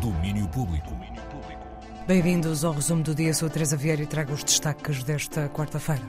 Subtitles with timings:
[0.00, 0.96] Domínio Público.
[2.06, 3.34] Bem-vindos ao resumo do dia.
[3.34, 6.02] Sou Teresa Vieira e trago os destaques desta quarta-feira.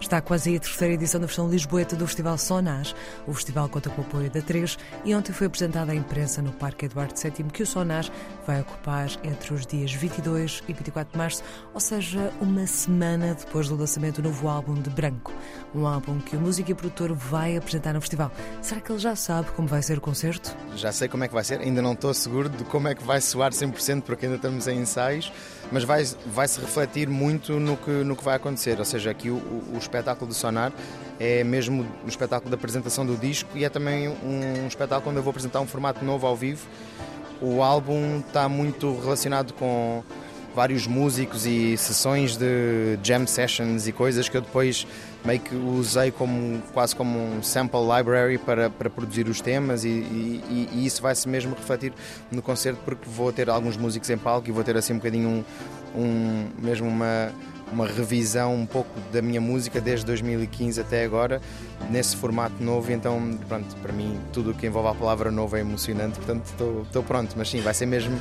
[0.00, 2.86] Está quase aí a terceira edição da versão Lisboeta do Festival Sonar.
[3.26, 6.52] O festival conta com o apoio da 3 e ontem foi apresentada à imprensa no
[6.52, 8.06] Parque Eduardo VII que o Sonar
[8.46, 13.68] vai ocupar entre os dias 22 e 24 de março, ou seja, uma semana depois
[13.68, 15.32] do lançamento do novo álbum de Branco.
[15.74, 18.30] Um álbum que o músico e produtor vai apresentar no festival.
[18.60, 20.56] Será que ele já sabe como vai ser o concerto?
[20.76, 23.02] Já sei como é que vai ser, ainda não estou seguro de como é que
[23.02, 25.32] vai soar 100% porque ainda estamos em ensaios
[25.70, 28.78] mas vai, vai se refletir muito no que, no que vai acontecer.
[28.78, 30.72] Ou seja, aqui o, o espetáculo do Sonar
[31.18, 35.22] é mesmo o espetáculo da apresentação do disco e é também um espetáculo onde eu
[35.22, 36.66] vou apresentar um formato novo ao vivo.
[37.40, 40.02] O álbum está muito relacionado com
[40.54, 44.86] vários músicos e sessões de jam sessions e coisas que eu depois
[45.22, 49.88] meio que usei como, quase como um sample library para, para produzir os temas e,
[49.88, 51.92] e, e isso vai-se mesmo refletir
[52.32, 55.44] no concerto porque vou ter alguns músicos em palco e vou ter assim um bocadinho
[55.94, 57.30] um, um mesmo uma
[57.72, 61.40] uma revisão um pouco da minha música desde 2015 até agora,
[61.90, 62.92] nesse formato novo.
[62.92, 66.44] Então, pronto, para mim, tudo o que envolve a palavra novo é emocionante, portanto,
[66.84, 67.34] estou pronto.
[67.36, 68.20] Mas sim, vai ser mesmo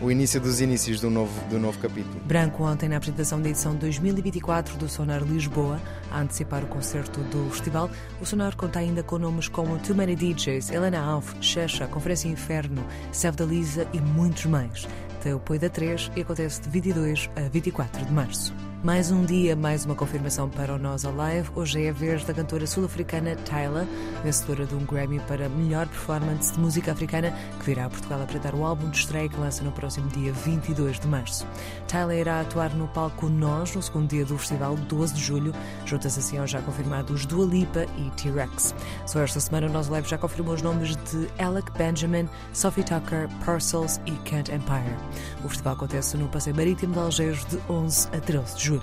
[0.00, 2.20] o início dos inícios do novo, do novo capítulo.
[2.24, 7.50] Branco ontem na apresentação da edição 2024 do Sonar Lisboa, a antecipar o concerto do
[7.50, 12.28] festival, o Sonar conta ainda com nomes como Too Many DJs, Helena Alf, Xexa, Conferência
[12.28, 14.86] Inferno, Save da Lisa e muitos mais.
[15.22, 18.52] Tem o apoio da 3 e acontece de 22 a 24 de março.
[18.84, 21.48] Mais um dia, mais uma confirmação para o Nós Alive.
[21.54, 23.88] Hoje é a vez da cantora sul-africana Tyla,
[24.22, 28.54] vencedora de um Grammy para melhor performance de música africana, que virá a Portugal apresentar
[28.54, 31.46] o álbum de estreia que lança no próximo dia 22 de março.
[31.88, 35.54] Tyla irá atuar no palco Nós no segundo dia do festival, 12 de julho,
[35.86, 38.74] juntas assim aos já confirmados Dua Lipa e T-Rex.
[39.06, 43.30] Só esta semana o Nós Alive já confirmou os nomes de Alec Benjamin, Sophie Tucker,
[43.46, 44.94] Parcels e Kent Empire.
[45.42, 48.73] O festival acontece no Passeio Marítimo de Algeiros de 11 a 13 de julho.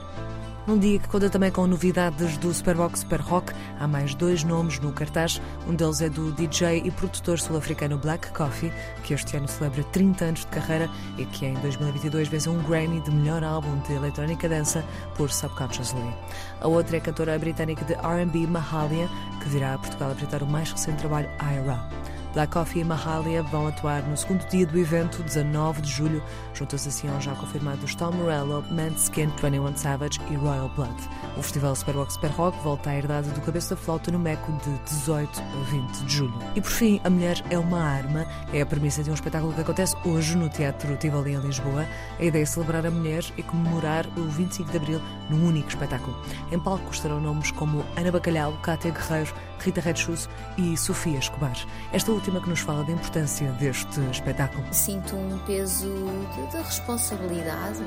[0.68, 4.80] Num dia que conta também com novidades do Superbox Super Rock, há mais dois nomes
[4.80, 5.42] no cartaz.
[5.68, 8.72] Um deles é do DJ e produtor sul-africano Black Coffee,
[9.04, 13.02] que este ano celebra 30 anos de carreira e que em 2022 venceu um Grammy
[13.02, 14.86] de melhor álbum de eletrónica dança
[15.18, 16.14] por Subconsciously.
[16.62, 19.10] A outra é a cantora britânica de R&B Mahalia,
[19.42, 22.01] que virá a Portugal apresentar o mais recente trabalho IRA.
[22.34, 26.88] Black Coffee e Mahalia vão atuar no segundo dia do evento, 19 de julho, juntos
[26.88, 30.96] assim aos já confirmados Tom Morello, Manskin, 21 Savage e Royal Blood.
[31.38, 34.78] O festival Superbox Super Rock volta à herdade do Cabeça da Flauta no Meco de
[34.84, 36.34] 18 a 20 de julho.
[36.56, 39.62] E por fim, A Mulher é uma Arma é a premissa de um espetáculo que
[39.62, 41.88] acontece hoje no Teatro Tivoli em Lisboa.
[42.20, 46.16] A ideia é celebrar a mulher e comemorar o 25 de Abril num único espetáculo.
[46.52, 51.56] Em palco estarão nomes como Ana Bacalhau, Cátia Guerreiro, Rita Redchus e Sofia Escobar.
[51.94, 54.66] Esta última que nos fala da importância deste espetáculo.
[54.72, 55.88] Sinto um peso
[56.36, 57.80] de, de responsabilidade,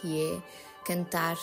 [0.00, 0.38] que é
[0.84, 1.36] cantar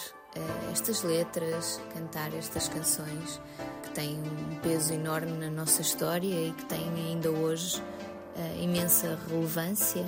[0.72, 3.40] estas letras, cantar estas canções
[3.84, 9.18] que têm um peso enorme na nossa história e que têm ainda hoje uh, imensa
[9.30, 10.06] relevância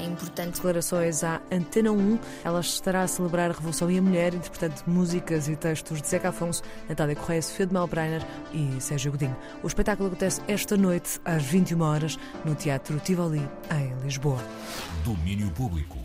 [0.00, 0.54] é importante.
[0.54, 2.18] Declarações à Antena 1.
[2.44, 6.28] Ela estará a celebrar a Revolução e a Mulher, interpretando músicas e textos de Zeca
[6.28, 9.36] Afonso, Natália Correia, Sofia de Melbreiner e Sérgio Godinho.
[9.62, 14.42] O espetáculo acontece esta noite, às 21 horas, no Teatro Tivoli, em Lisboa.
[15.04, 15.99] Domínio Público.